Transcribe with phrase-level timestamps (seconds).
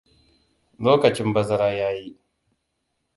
[0.79, 2.17] Lokacin bazara ya yi.